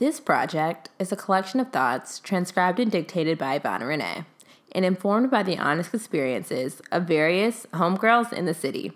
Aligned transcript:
This 0.00 0.18
project 0.18 0.88
is 0.98 1.12
a 1.12 1.16
collection 1.16 1.60
of 1.60 1.72
thoughts 1.72 2.20
transcribed 2.20 2.80
and 2.80 2.90
dictated 2.90 3.36
by 3.36 3.58
Ivana 3.58 3.86
Renee 3.86 4.24
and 4.72 4.82
informed 4.82 5.30
by 5.30 5.42
the 5.42 5.58
honest 5.58 5.92
experiences 5.92 6.80
of 6.90 7.02
various 7.02 7.66
homegirls 7.74 8.32
in 8.32 8.46
the 8.46 8.54
city. 8.54 8.92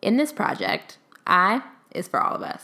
In 0.00 0.18
this 0.18 0.30
project, 0.30 0.98
I 1.26 1.62
is 1.90 2.06
for 2.06 2.22
all 2.22 2.36
of 2.36 2.42
us. 2.42 2.62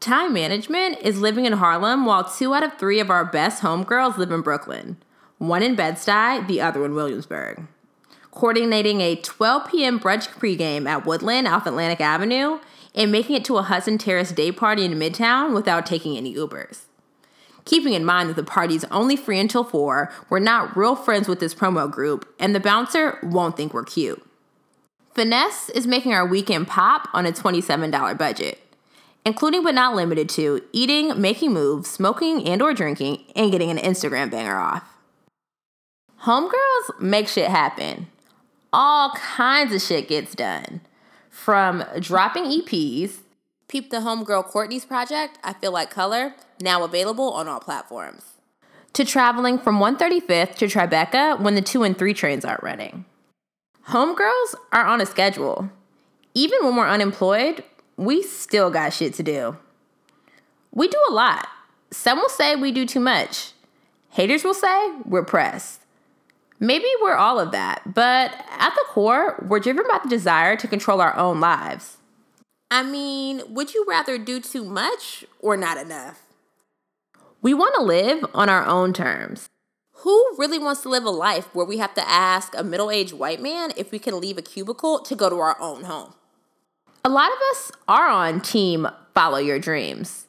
Time 0.00 0.34
management 0.34 0.98
is 1.00 1.18
living 1.18 1.46
in 1.46 1.54
Harlem 1.54 2.04
while 2.04 2.24
two 2.24 2.52
out 2.52 2.62
of 2.62 2.74
three 2.74 3.00
of 3.00 3.08
our 3.08 3.24
best 3.24 3.62
homegirls 3.62 4.18
live 4.18 4.32
in 4.32 4.42
Brooklyn, 4.42 4.98
one 5.38 5.62
in 5.62 5.76
Bed-Stuy, 5.76 6.46
the 6.46 6.60
other 6.60 6.84
in 6.84 6.94
Williamsburg. 6.94 7.66
Coordinating 8.32 9.00
a 9.00 9.16
12 9.16 9.70
p.m. 9.70 9.98
brunch 9.98 10.28
pregame 10.28 10.86
at 10.86 11.06
Woodland 11.06 11.48
off 11.48 11.64
Atlantic 11.64 12.02
Avenue 12.02 12.58
and 12.94 13.10
making 13.10 13.36
it 13.36 13.44
to 13.46 13.56
a 13.56 13.62
Hudson 13.62 13.98
Terrace 13.98 14.32
day 14.32 14.52
party 14.52 14.84
in 14.84 14.92
Midtown 14.92 15.54
without 15.54 15.86
taking 15.86 16.16
any 16.16 16.34
Ubers. 16.34 16.82
Keeping 17.64 17.94
in 17.94 18.04
mind 18.04 18.28
that 18.28 18.36
the 18.36 18.44
party 18.44 18.74
is 18.74 18.84
only 18.90 19.16
free 19.16 19.40
until 19.40 19.64
4, 19.64 20.12
we're 20.28 20.38
not 20.38 20.76
real 20.76 20.94
friends 20.94 21.28
with 21.28 21.40
this 21.40 21.54
promo 21.54 21.90
group, 21.90 22.32
and 22.38 22.54
the 22.54 22.60
bouncer 22.60 23.18
won't 23.22 23.56
think 23.56 23.72
we're 23.72 23.84
cute. 23.84 24.22
Finesse 25.14 25.70
is 25.70 25.86
making 25.86 26.12
our 26.12 26.26
weekend 26.26 26.68
pop 26.68 27.08
on 27.14 27.24
a 27.24 27.32
$27 27.32 28.18
budget, 28.18 28.58
including 29.24 29.62
but 29.62 29.74
not 29.74 29.94
limited 29.94 30.28
to 30.28 30.60
eating, 30.72 31.18
making 31.18 31.52
moves, 31.52 31.88
smoking 31.88 32.46
and 32.46 32.60
or 32.60 32.74
drinking, 32.74 33.24
and 33.34 33.50
getting 33.50 33.70
an 33.70 33.78
Instagram 33.78 34.30
banger 34.30 34.58
off. 34.58 34.84
Homegirls 36.22 37.00
make 37.00 37.28
shit 37.28 37.50
happen. 37.50 38.08
All 38.72 39.10
kinds 39.10 39.72
of 39.72 39.80
shit 39.80 40.08
gets 40.08 40.34
done. 40.34 40.80
From 41.34 41.84
dropping 41.98 42.44
EPs, 42.44 43.18
Peep 43.68 43.90
the 43.90 43.98
Homegirl 43.98 44.44
Courtney's 44.44 44.84
project, 44.84 45.36
I 45.42 45.52
Feel 45.52 45.72
Like 45.72 45.90
Color, 45.90 46.36
now 46.60 46.84
available 46.84 47.32
on 47.32 47.48
all 47.48 47.58
platforms. 47.58 48.22
To 48.92 49.04
traveling 49.04 49.58
from 49.58 49.80
135th 49.80 50.54
to 50.54 50.66
Tribeca 50.66 51.38
when 51.40 51.56
the 51.56 51.60
2 51.60 51.82
and 51.82 51.98
3 51.98 52.14
trains 52.14 52.44
aren't 52.44 52.62
running. 52.62 53.04
Homegirls 53.88 54.54
are 54.72 54.86
on 54.86 55.00
a 55.00 55.06
schedule. 55.06 55.70
Even 56.34 56.60
when 56.62 56.76
we're 56.76 56.88
unemployed, 56.88 57.64
we 57.96 58.22
still 58.22 58.70
got 58.70 58.92
shit 58.92 59.12
to 59.14 59.24
do. 59.24 59.58
We 60.70 60.86
do 60.86 61.02
a 61.10 61.12
lot. 61.12 61.48
Some 61.90 62.18
will 62.18 62.28
say 62.28 62.54
we 62.54 62.70
do 62.70 62.86
too 62.86 63.00
much. 63.00 63.52
Haters 64.10 64.44
will 64.44 64.54
say 64.54 64.92
we're 65.04 65.24
pressed. 65.24 65.83
Maybe 66.60 66.86
we're 67.02 67.16
all 67.16 67.40
of 67.40 67.50
that, 67.52 67.94
but 67.94 68.32
at 68.50 68.74
the 68.74 68.84
core, 68.88 69.44
we're 69.46 69.60
driven 69.60 69.84
by 69.88 69.98
the 70.02 70.08
desire 70.08 70.56
to 70.56 70.68
control 70.68 71.00
our 71.00 71.16
own 71.16 71.40
lives. 71.40 71.98
I 72.70 72.82
mean, 72.82 73.42
would 73.48 73.74
you 73.74 73.84
rather 73.88 74.18
do 74.18 74.40
too 74.40 74.64
much 74.64 75.24
or 75.40 75.56
not 75.56 75.76
enough? 75.76 76.22
We 77.42 77.52
want 77.54 77.74
to 77.74 77.82
live 77.82 78.24
on 78.32 78.48
our 78.48 78.64
own 78.64 78.92
terms. 78.92 79.48
Who 79.98 80.34
really 80.38 80.58
wants 80.58 80.82
to 80.82 80.88
live 80.88 81.04
a 81.04 81.10
life 81.10 81.54
where 81.54 81.66
we 81.66 81.78
have 81.78 81.94
to 81.94 82.08
ask 82.08 82.54
a 82.56 82.64
middle 82.64 82.90
aged 82.90 83.14
white 83.14 83.40
man 83.40 83.72
if 83.76 83.90
we 83.90 83.98
can 83.98 84.20
leave 84.20 84.38
a 84.38 84.42
cubicle 84.42 84.98
to 85.00 85.14
go 85.14 85.28
to 85.28 85.36
our 85.36 85.60
own 85.60 85.84
home? 85.84 86.14
A 87.04 87.10
lot 87.10 87.30
of 87.30 87.38
us 87.50 87.70
are 87.86 88.08
on 88.08 88.40
team 88.40 88.88
follow 89.14 89.38
your 89.38 89.58
dreams, 89.58 90.26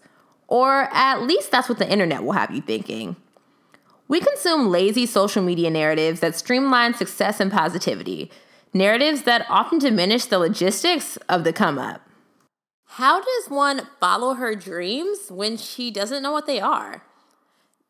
or 0.47 0.89
at 0.91 1.21
least 1.21 1.51
that's 1.51 1.69
what 1.69 1.79
the 1.79 1.89
internet 1.89 2.23
will 2.23 2.33
have 2.33 2.51
you 2.51 2.61
thinking. 2.61 3.15
We 4.07 4.19
consume 4.19 4.69
lazy 4.69 5.05
social 5.05 5.41
media 5.41 5.71
narratives 5.71 6.19
that 6.19 6.35
streamline 6.35 6.93
success 6.93 7.39
and 7.39 7.51
positivity, 7.51 8.31
narratives 8.73 9.23
that 9.23 9.45
often 9.49 9.79
diminish 9.79 10.25
the 10.25 10.37
logistics 10.37 11.17
of 11.27 11.43
the 11.43 11.51
come 11.51 11.79
up. 11.79 12.01
How 12.85 13.19
does 13.19 13.49
one 13.49 13.87
follow 13.99 14.35
her 14.35 14.55
dreams 14.55 15.29
when 15.29 15.57
she 15.57 15.89
doesn't 15.89 16.21
know 16.21 16.31
what 16.31 16.45
they 16.45 16.59
are? 16.59 17.03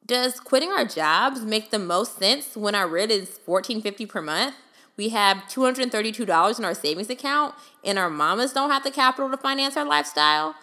Does 0.06 0.40
quitting 0.40 0.70
our 0.70 0.86
jobs 0.86 1.42
make 1.42 1.70
the 1.70 1.80
most 1.80 2.18
sense 2.18 2.56
when 2.56 2.76
our 2.76 2.88
rent 2.88 3.12
is 3.12 3.40
$14.50 3.46 4.08
per 4.08 4.22
month? 4.22 4.56
We 4.98 5.10
have 5.10 5.44
$232 5.50 6.60
in 6.60 6.66
our 6.66 6.74
savings 6.74 7.10
account 7.10 7.56
and 7.84 8.00
our 8.00 8.10
mamas 8.10 8.54
don't 8.54 8.70
have 8.70 8.84
the 8.84 8.92
capital 8.92 9.30
to 9.30 9.38
finance 9.38 9.76
our 9.76 9.86
lifestyle? 9.86 10.56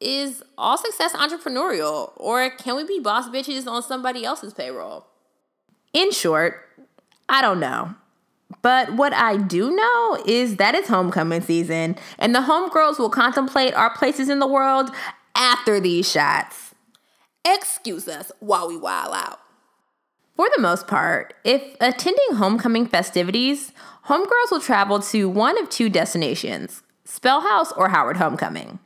Is 0.00 0.42
all 0.58 0.76
success 0.76 1.14
entrepreneurial 1.14 2.12
or 2.16 2.50
can 2.50 2.76
we 2.76 2.84
be 2.84 3.00
boss 3.00 3.28
bitches 3.28 3.66
on 3.66 3.82
somebody 3.82 4.24
else's 4.24 4.52
payroll? 4.52 5.06
In 5.92 6.10
short, 6.10 6.68
I 7.28 7.40
don't 7.40 7.60
know. 7.60 7.94
But 8.62 8.92
what 8.92 9.12
I 9.12 9.36
do 9.36 9.70
know 9.70 10.22
is 10.26 10.56
that 10.56 10.74
it's 10.74 10.88
homecoming 10.88 11.40
season 11.40 11.96
and 12.18 12.34
the 12.34 12.40
homegirls 12.40 12.98
will 12.98 13.10
contemplate 13.10 13.74
our 13.74 13.94
places 13.94 14.28
in 14.28 14.38
the 14.38 14.46
world 14.46 14.90
after 15.34 15.80
these 15.80 16.10
shots 16.10 16.66
excuse 17.46 18.08
us 18.08 18.32
while 18.40 18.68
we 18.68 18.76
while 18.76 19.12
out. 19.12 19.40
For 20.36 20.48
the 20.54 20.60
most 20.60 20.86
part, 20.86 21.34
if 21.44 21.76
attending 21.80 22.34
homecoming 22.34 22.86
festivities, 22.86 23.72
homegirls 24.06 24.50
will 24.50 24.60
travel 24.60 25.00
to 25.00 25.28
one 25.28 25.58
of 25.58 25.70
two 25.70 25.88
destinations 25.88 26.82
Spellhouse 27.04 27.72
or 27.76 27.88
Howard 27.88 28.16
Homecoming. 28.16 28.80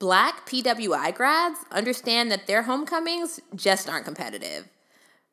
Black 0.00 0.48
PWI 0.48 1.14
grads 1.14 1.58
understand 1.70 2.30
that 2.30 2.46
their 2.46 2.62
homecomings 2.62 3.38
just 3.54 3.86
aren't 3.86 4.06
competitive. 4.06 4.66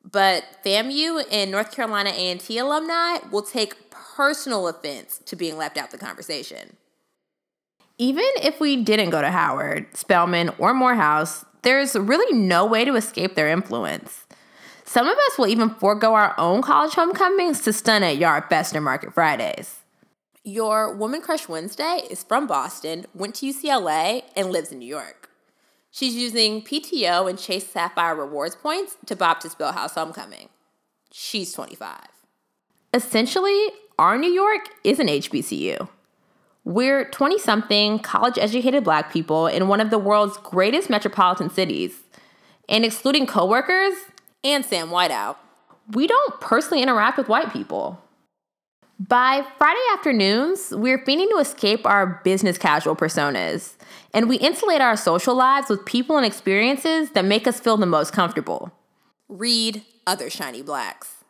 But 0.03 0.43
FAMU 0.63 1.23
and 1.31 1.49
North 1.49 1.71
Carolina 1.71 2.09
A&T 2.13 2.57
alumni 2.57 3.19
will 3.31 3.41
take 3.41 3.89
personal 3.89 4.67
offense 4.67 5.21
to 5.25 5.37
being 5.37 5.55
left 5.57 5.77
out 5.77 5.91
the 5.91 5.97
conversation. 5.97 6.75
Even 7.97 8.25
if 8.43 8.59
we 8.59 8.75
didn't 8.83 9.09
go 9.09 9.21
to 9.21 9.31
Howard, 9.31 9.95
Spelman, 9.95 10.51
or 10.57 10.73
Morehouse, 10.73 11.45
there's 11.61 11.95
really 11.95 12.37
no 12.37 12.65
way 12.65 12.83
to 12.83 12.95
escape 12.95 13.35
their 13.35 13.47
influence. 13.47 14.25
Some 14.83 15.07
of 15.07 15.17
us 15.17 15.37
will 15.37 15.47
even 15.47 15.69
forego 15.69 16.13
our 16.13 16.37
own 16.37 16.61
college 16.61 16.93
homecomings 16.93 17.61
to 17.61 17.71
stun 17.71 18.03
at 18.03 18.17
Yard 18.17 18.43
Fest 18.49 18.75
or 18.75 18.81
Market 18.81 19.13
Fridays. 19.13 19.79
Your 20.47 20.95
Woman 20.95 21.19
Crush 21.19 21.49
Wednesday 21.49 22.03
is 22.09 22.23
from 22.23 22.47
Boston, 22.47 23.05
went 23.13 23.35
to 23.35 23.47
UCLA, 23.47 24.23
and 24.33 24.49
lives 24.49 24.71
in 24.71 24.79
New 24.79 24.87
York. 24.87 25.29
She's 25.91 26.15
using 26.15 26.61
PTO 26.61 27.29
and 27.29 27.37
Chase 27.37 27.67
Sapphire 27.67 28.15
rewards 28.15 28.55
points 28.55 28.95
to 29.07 29.15
bob 29.17 29.41
to 29.41 29.49
Spellhouse 29.49 29.95
Homecoming. 29.95 30.47
She's 31.11 31.51
25. 31.51 31.99
Essentially, 32.93 33.71
our 33.99 34.17
New 34.17 34.31
York 34.31 34.69
is 34.85 35.01
an 35.01 35.07
HBCU. 35.07 35.89
We're 36.63 37.09
20 37.09 37.39
something 37.39 37.99
college 37.99 38.37
educated 38.37 38.85
black 38.85 39.11
people 39.11 39.47
in 39.47 39.67
one 39.67 39.81
of 39.81 39.89
the 39.89 39.99
world's 39.99 40.37
greatest 40.37 40.89
metropolitan 40.89 41.49
cities. 41.49 42.03
And 42.69 42.85
excluding 42.85 43.27
coworkers 43.27 43.95
and 44.45 44.63
Sam 44.63 44.91
Whiteout, 44.91 45.35
we 45.91 46.07
don't 46.07 46.39
personally 46.39 46.81
interact 46.81 47.17
with 47.17 47.27
white 47.27 47.51
people. 47.51 48.01
By 48.99 49.45
Friday 49.59 49.79
afternoons, 49.93 50.71
we're 50.71 50.97
feigning 51.05 51.29
to 51.29 51.37
escape 51.37 51.85
our 51.85 52.19
business 52.23 52.57
casual 52.57 52.95
personas, 52.95 53.75
and 54.11 54.27
we 54.27 54.37
insulate 54.37 54.81
our 54.81 54.97
social 54.97 55.35
lives 55.35 55.69
with 55.69 55.85
people 55.85 56.17
and 56.17 56.25
experiences 56.25 57.11
that 57.11 57.23
make 57.23 57.45
us 57.45 57.59
feel 57.59 57.77
the 57.77 57.85
most 57.85 58.11
comfortable. 58.11 58.71
Read 59.29 59.83
other 60.07 60.31
shiny 60.31 60.63
blacks. 60.63 61.23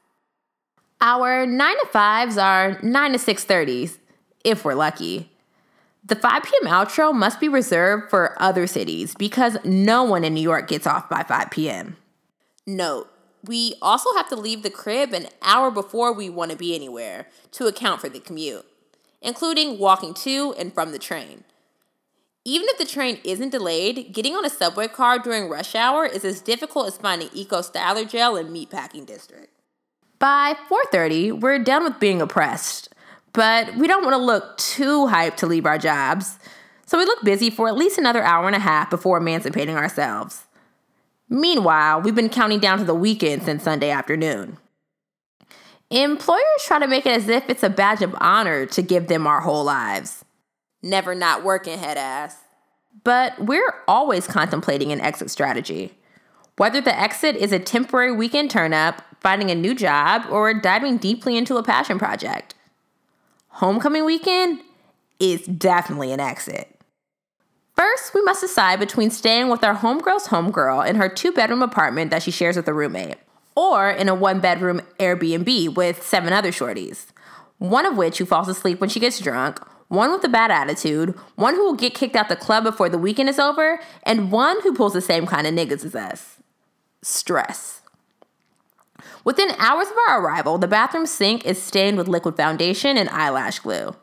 Our 1.01 1.45
9 1.45 1.75
to 1.81 1.87
5s 1.91 2.41
are 2.41 2.79
9 2.81 3.11
to 3.11 3.19
6:30s 3.19 3.97
if 4.45 4.63
we're 4.63 4.73
lucky. 4.73 5.29
The 6.05 6.15
5 6.15 6.43
p.m. 6.43 6.71
outro 6.71 7.13
must 7.13 7.41
be 7.41 7.49
reserved 7.49 8.09
for 8.09 8.41
other 8.41 8.65
cities 8.65 9.13
because 9.13 9.57
no 9.65 10.05
one 10.05 10.23
in 10.23 10.33
New 10.33 10.41
York 10.41 10.69
gets 10.69 10.87
off 10.87 11.09
by 11.09 11.23
5 11.23 11.51
p.m. 11.51 11.97
Note, 12.65 13.11
we 13.47 13.75
also 13.81 14.13
have 14.15 14.29
to 14.29 14.35
leave 14.35 14.63
the 14.63 14.69
crib 14.69 15.13
an 15.13 15.27
hour 15.41 15.71
before 15.71 16.13
we 16.13 16.29
want 16.29 16.51
to 16.51 16.57
be 16.57 16.75
anywhere 16.75 17.27
to 17.51 17.67
account 17.67 18.01
for 18.01 18.09
the 18.09 18.19
commute, 18.19 18.65
including 19.21 19.79
walking 19.79 20.13
to 20.13 20.53
and 20.57 20.73
from 20.73 20.91
the 20.91 20.99
train. 20.99 21.43
Even 22.45 22.67
if 22.69 22.77
the 22.77 22.85
train 22.85 23.19
isn't 23.23 23.49
delayed, 23.49 24.13
getting 24.13 24.33
on 24.33 24.45
a 24.45 24.49
subway 24.49 24.87
car 24.87 25.19
during 25.19 25.49
rush 25.49 25.75
hour 25.75 26.05
is 26.05 26.23
as 26.23 26.39
difficult 26.41 26.87
as 26.87 26.97
finding 26.97 27.29
Eco 27.33 27.61
Styler 27.61 28.09
gel 28.09 28.37
in 28.37 28.47
Meatpacking 28.47 29.05
District. 29.05 29.49
By 30.19 30.55
4:30, 30.69 31.31
we're 31.31 31.59
done 31.59 31.83
with 31.83 31.99
being 31.99 32.21
oppressed 32.21 32.89
but 33.37 33.75
we 33.75 33.85
don't 33.85 34.03
want 34.03 34.15
to 34.15 34.17
look 34.17 34.57
too 34.57 35.05
hyped 35.05 35.35
to 35.35 35.45
leave 35.45 35.67
our 35.67 35.77
jobs. 35.77 36.39
So 36.87 36.97
we 36.97 37.05
look 37.05 37.23
busy 37.23 37.51
for 37.51 37.67
at 37.67 37.77
least 37.77 37.99
another 37.99 38.23
hour 38.23 38.47
and 38.47 38.55
a 38.55 38.59
half 38.59 38.89
before 38.89 39.19
emancipating 39.19 39.75
ourselves. 39.75 40.46
Meanwhile, 41.29 42.01
we've 42.01 42.15
been 42.15 42.29
counting 42.29 42.59
down 42.59 42.79
to 42.79 42.83
the 42.83 42.95
weekend 42.95 43.43
since 43.43 43.63
Sunday 43.63 43.89
afternoon. 43.89 44.57
Employers 45.89 46.41
try 46.65 46.79
to 46.79 46.87
make 46.87 47.05
it 47.05 47.11
as 47.11 47.29
if 47.29 47.49
it's 47.49 47.63
a 47.63 47.69
badge 47.69 48.01
of 48.01 48.15
honor 48.19 48.65
to 48.67 48.81
give 48.81 49.07
them 49.07 49.27
our 49.27 49.41
whole 49.41 49.63
lives. 49.63 50.25
Never 50.81 51.15
not 51.15 51.43
working, 51.43 51.77
head 51.77 51.97
ass. 51.97 52.37
But 53.03 53.39
we're 53.39 53.73
always 53.87 54.27
contemplating 54.27 54.91
an 54.91 55.01
exit 55.01 55.31
strategy. 55.31 55.93
Whether 56.57 56.81
the 56.81 56.97
exit 56.97 57.35
is 57.35 57.51
a 57.51 57.59
temporary 57.59 58.11
weekend 58.11 58.51
turn 58.51 58.73
up, 58.73 59.03
finding 59.19 59.51
a 59.51 59.55
new 59.55 59.75
job, 59.75 60.25
or 60.29 60.53
diving 60.53 60.97
deeply 60.97 61.37
into 61.37 61.57
a 61.57 61.63
passion 61.63 61.99
project 61.99 62.55
homecoming 63.57 64.05
weekend 64.05 64.61
is 65.19 65.41
definitely 65.47 66.11
an 66.11 66.19
exit. 66.19 66.76
First, 67.77 68.15
we 68.15 68.23
must 68.23 68.41
decide 68.41 68.79
between 68.79 69.11
staying 69.11 69.49
with 69.49 69.63
our 69.63 69.75
homegirl's 69.75 70.29
homegirl 70.29 70.87
in 70.89 70.95
her 70.95 71.07
two 71.07 71.31
bedroom 71.31 71.61
apartment 71.61 72.09
that 72.09 72.23
she 72.23 72.31
shares 72.31 72.55
with 72.55 72.67
a 72.67 72.73
roommate, 72.73 73.17
or 73.55 73.91
in 73.91 74.09
a 74.09 74.15
one 74.15 74.39
bedroom 74.39 74.81
Airbnb 74.99 75.75
with 75.75 76.01
seven 76.01 76.33
other 76.33 76.51
shorties, 76.51 77.05
one 77.59 77.85
of 77.85 77.95
which 77.95 78.17
who 78.17 78.25
falls 78.25 78.47
asleep 78.47 78.81
when 78.81 78.89
she 78.89 78.99
gets 78.99 79.19
drunk, 79.19 79.59
one 79.89 80.11
with 80.11 80.23
a 80.23 80.29
bad 80.29 80.49
attitude, 80.49 81.13
one 81.35 81.53
who 81.53 81.63
will 81.63 81.75
get 81.75 81.93
kicked 81.93 82.15
out 82.15 82.29
the 82.29 82.35
club 82.35 82.63
before 82.63 82.89
the 82.89 82.97
weekend 82.97 83.29
is 83.29 83.37
over, 83.37 83.79
and 84.01 84.31
one 84.31 84.59
who 84.63 84.73
pulls 84.73 84.93
the 84.93 85.01
same 85.01 85.27
kind 85.27 85.45
of 85.45 85.53
niggas 85.53 85.85
as 85.85 85.95
us. 85.95 86.37
Stress. 87.03 87.81
Within 89.23 89.51
hours 89.59 89.87
of 89.87 89.95
our 90.09 90.19
arrival, 90.19 90.57
the 90.57 90.67
bathroom 90.67 91.05
sink 91.05 91.45
is 91.45 91.61
stained 91.61 91.97
with 91.97 92.07
liquid 92.07 92.35
foundation 92.35 92.97
and 92.97 93.07
eyelash 93.09 93.59
glue. 93.59 93.95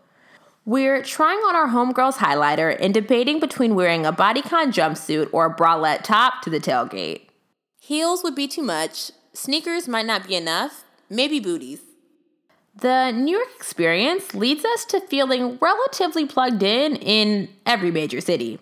We're 0.67 1.03
trying 1.03 1.39
on 1.41 1.55
our 1.55 1.69
homegirl's 1.69 2.17
highlighter 2.17 2.75
and 2.81 2.95
debating 2.95 3.39
between 3.39 3.75
wearing 3.75 4.07
a 4.07 4.13
bodycon 4.13 4.73
jumpsuit 4.73 5.29
or 5.31 5.47
a 5.47 5.55
bralette 5.55 6.05
top 6.05 6.41
to 6.43 6.51
the 6.51 6.59
tailgate. 6.59 7.27
Heels 7.81 8.23
would 8.23 8.35
be 8.35 8.49
too 8.49 8.63
much, 8.63 9.11
sneakers 9.35 9.87
might 9.87 10.07
not 10.07 10.27
be 10.27 10.35
enough, 10.35 10.85
maybe 11.11 11.39
booties. 11.39 11.83
The 12.75 13.11
New 13.11 13.37
York 13.37 13.51
experience 13.57 14.35
leads 14.35 14.65
us 14.65 14.87
to 14.87 15.01
feeling 15.01 15.59
relatively 15.61 16.25
plugged 16.25 16.63
in 16.63 16.97
in 16.97 17.51
every 17.67 17.91
major 17.91 18.23
city. 18.23 18.59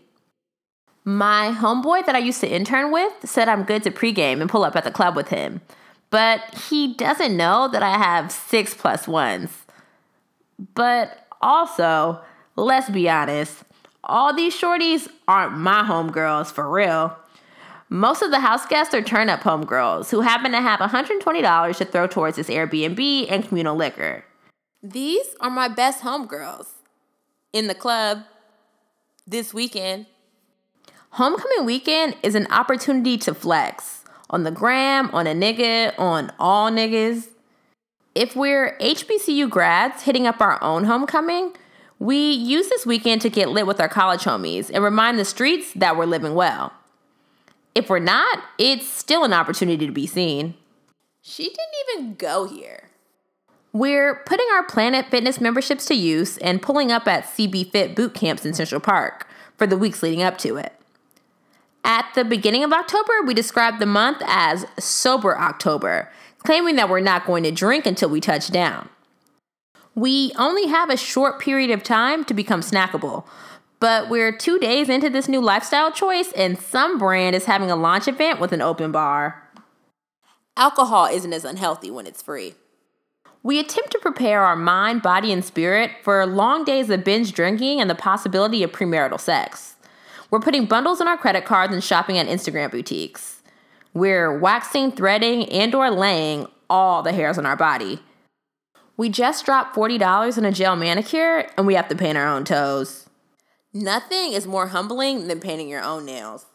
My 1.05 1.55
homeboy 1.57 2.05
that 2.07 2.17
I 2.17 2.19
used 2.19 2.41
to 2.41 2.53
intern 2.53 2.93
with 2.93 3.13
said 3.25 3.49
I'm 3.49 3.63
good 3.63 3.85
to 3.85 3.93
pregame 3.93 4.41
and 4.41 4.51
pull 4.51 4.65
up 4.65 4.75
at 4.75 4.83
the 4.83 4.91
club 4.91 5.15
with 5.15 5.29
him, 5.29 5.61
but 6.11 6.41
he 6.69 6.95
doesn't 6.95 7.37
know 7.37 7.69
that 7.69 7.83
I 7.83 7.97
have 7.97 8.33
six 8.33 8.75
plus 8.75 9.07
ones. 9.07 9.51
But 10.75 11.22
also, 11.43 12.21
let's 12.57 12.89
be 12.91 13.09
honest, 13.09 13.65
all 14.05 14.35
these 14.35 14.55
shorties 14.59 15.09
aren't 15.29 15.57
my 15.57 15.83
homegirls 15.83 16.53
for 16.53 16.71
real. 16.71 17.17
Most 17.89 18.23
of 18.23 18.31
the 18.31 18.41
house 18.41 18.65
guests 18.67 18.95
are 18.95 19.03
turn 19.03 19.29
up 19.29 19.41
homegirls 19.41 20.11
who 20.11 20.23
happen 20.23 20.53
to 20.53 20.61
have 20.61 20.81
$120 20.81 21.77
to 21.77 21.85
throw 21.85 22.07
towards 22.07 22.37
this 22.37 22.49
Airbnb 22.49 23.27
and 23.31 23.47
communal 23.47 23.77
liquor. 23.77 24.25
These 24.83 25.27
are 25.41 25.51
my 25.51 25.69
best 25.69 26.03
homegirls. 26.03 26.69
In 27.53 27.67
the 27.67 27.75
club, 27.75 28.23
this 29.27 29.53
weekend. 29.53 30.07
Homecoming 31.11 31.67
weekend 31.67 32.17
is 32.23 32.35
an 32.35 32.47
opportunity 32.51 33.19
to 33.19 33.35
flex 33.35 34.05
on 34.31 34.45
the 34.45 34.51
gram, 34.51 35.11
on 35.13 35.27
a 35.27 35.35
nigga, 35.35 35.93
on 35.99 36.33
all 36.39 36.71
niggas. 36.71 37.29
If 38.15 38.37
we're 38.37 38.77
HBCU 38.79 39.49
grads 39.49 40.03
hitting 40.03 40.27
up 40.27 40.43
our 40.43 40.63
own 40.63 40.85
homecoming, 40.85 41.55
we 41.99 42.33
use 42.33 42.69
this 42.69 42.85
weekend 42.85 43.23
to 43.23 43.31
get 43.31 43.49
lit 43.49 43.67
with 43.67 43.81
our 43.81 43.89
college 43.89 44.25
homies 44.25 44.71
and 44.73 44.85
remind 44.85 45.19
the 45.19 45.25
streets 45.25 45.73
that 45.75 45.97
we're 45.97 46.05
living 46.05 46.35
well. 46.35 46.75
If 47.75 47.89
we're 47.89 48.01
not, 48.01 48.41
it's 48.59 48.87
still 48.87 49.25
an 49.25 49.33
opportunity 49.33 49.87
to 49.87 49.93
be 49.93 50.07
seen. 50.07 50.55
She 51.23 51.45
didn't 51.45 52.03
even 52.03 52.15
go 52.17 52.47
here. 52.47 52.91
We're 53.73 54.17
putting 54.27 54.47
our 54.53 54.65
Planet 54.65 55.07
Fitness 55.07 55.41
memberships 55.41 55.87
to 55.87 55.95
use 55.95 56.37
and 56.39 56.61
pulling 56.61 56.93
up 56.93 57.09
at 57.09 57.25
CB 57.25 57.71
Fit 57.73 57.97
boot 57.97 58.13
camps 58.13 58.45
in 58.45 58.53
Central 58.53 58.83
Park 58.83 59.27
for 59.57 59.67
the 59.67 59.79
weeks 59.79 60.03
leading 60.03 60.23
up 60.23 60.37
to 60.39 60.59
it. 60.59 60.75
At 61.83 62.13
the 62.15 62.25
beginning 62.25 62.63
of 62.63 62.73
October, 62.73 63.23
we 63.25 63.33
described 63.33 63.79
the 63.79 63.87
month 63.87 64.19
as 64.27 64.67
Sober 64.79 65.39
October 65.39 66.13
claiming 66.45 66.77
that 66.77 66.89
we're 66.89 67.01
not 67.01 67.27
going 67.27 67.43
to 67.45 67.51
drink 67.51 67.87
until 67.87 68.09
we 68.09 68.21
touch 68.21 68.51
down. 68.51 68.89
We 69.95 70.33
only 70.39 70.69
have 70.69 70.91
a 70.91 70.97
short 70.97 71.41
period 71.41 71.71
of 71.71 71.83
time 71.83 72.25
to 72.25 72.35
become 72.35 72.61
snackable, 72.61 73.25
but 73.79 74.09
we're 74.09 74.33
two 74.33 74.59
days 74.59 74.89
into 74.89 75.11
this 75.11 75.29
new 75.29 75.41
lifestyle 75.41 75.93
choice, 75.93 76.33
and 76.33 76.59
some 76.59 76.99
brand 76.99 77.37
is 77.37 77.45
having 77.45 77.71
a 77.71 77.77
launch 77.77 78.09
event 78.09 78.41
with 78.41 78.53
an 78.53 78.63
open 78.63 78.93
bar. 78.93 79.51
Alcohol 80.57 81.07
isn't 81.07 81.33
as 81.33 81.45
unhealthy 81.45 81.91
when 81.91 82.07
it's 82.07 82.23
free. 82.23 82.55
We 83.43 83.59
attempt 83.59 83.91
to 83.91 83.99
prepare 83.99 84.43
our 84.45 84.55
mind, 84.55 85.03
body, 85.03 85.33
and 85.33 85.45
spirit 85.45 85.91
for 86.03 86.25
long 86.27 86.65
days 86.65 86.91
of 86.91 87.05
binge 87.05 87.33
drinking 87.33 87.81
and 87.81 87.91
the 87.91 87.95
possibility 87.95 88.63
of 88.63 88.71
premarital 88.71 89.19
sex. 89.19 89.75
We're 90.31 90.41
putting 90.41 90.67
bundles 90.67 91.01
on 91.01 91.09
our 91.09 91.17
credit 91.19 91.45
cards 91.45 91.75
and 91.75 91.83
shopping 91.83 92.19
at 92.19 92.29
Instagram 92.29 92.71
boutiques. 92.71 93.42
We're 93.95 94.39
waxing, 94.39 94.93
threading, 94.93 95.49
and 95.51 95.75
or 95.75 95.91
laying 95.91 96.47
all 96.71 97.03
the 97.03 97.13
hairs 97.13 97.37
on 97.37 97.47
our 97.47 97.57
body. 97.57 98.01
We 98.97 99.09
just 99.09 99.45
dropped 99.45 99.75
$40 99.77 100.39
on 100.39 100.45
a 100.45 100.53
gel 100.53 100.77
manicure 100.77 101.47
and 101.57 101.67
we 101.67 101.75
have 101.75 101.89
to 101.89 101.97
paint 101.97 102.17
our 102.17 102.27
own 102.27 102.45
toes. 102.45 103.09
Nothing 103.75 104.33
is 104.33 104.47
more 104.47 104.69
humbling 104.69 105.29
than 105.29 105.41
painting 105.41 105.69
your 105.69 105.83
own 105.83 106.05
nails. 106.05 106.47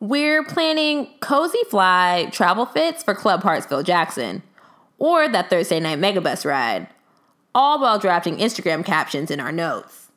We're 0.00 0.44
planning 0.44 1.08
cozy 1.20 1.64
fly 1.70 2.28
travel 2.30 2.66
fits 2.66 3.02
for 3.02 3.14
Club 3.14 3.42
Hartsfield 3.42 3.84
Jackson 3.84 4.42
or 4.98 5.28
that 5.28 5.50
Thursday 5.50 5.80
night 5.80 5.98
megabus 5.98 6.44
ride, 6.44 6.88
all 7.54 7.80
while 7.80 7.98
drafting 7.98 8.36
Instagram 8.36 8.84
captions 8.84 9.30
in 9.30 9.40
our 9.40 9.52
notes. 9.52 10.08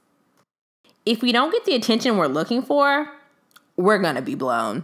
If 1.06 1.22
we 1.22 1.32
don't 1.32 1.52
get 1.52 1.66
the 1.66 1.76
attention 1.76 2.18
we're 2.18 2.28
looking 2.28 2.62
for, 2.62 3.10
we're 3.78 4.00
gonna 4.00 4.22
be 4.22 4.36
blown. 4.36 4.84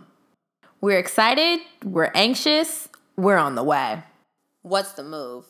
We're 0.85 0.99
excited, 0.99 1.61
we're 1.83 2.11
anxious, 2.13 2.89
we're 3.17 3.37
on 3.37 3.55
the 3.55 3.63
way. 3.63 4.03
What's 4.61 4.91
the 4.91 5.03
move? 5.03 5.45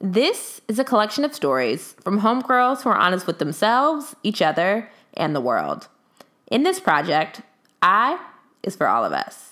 This 0.00 0.62
is 0.66 0.78
a 0.78 0.82
collection 0.82 1.26
of 1.26 1.34
stories 1.34 1.94
from 2.00 2.22
homegirls 2.22 2.80
who 2.80 2.88
are 2.88 2.96
honest 2.96 3.26
with 3.26 3.38
themselves, 3.38 4.16
each 4.22 4.40
other, 4.40 4.88
and 5.12 5.36
the 5.36 5.42
world. 5.42 5.88
In 6.50 6.62
this 6.62 6.80
project, 6.80 7.42
I 7.82 8.18
is 8.62 8.76
for 8.76 8.88
all 8.88 9.04
of 9.04 9.12
us. 9.12 9.47